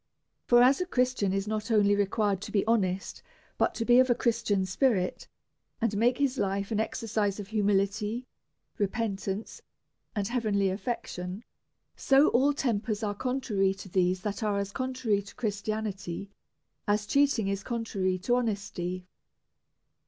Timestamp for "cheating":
17.05-17.47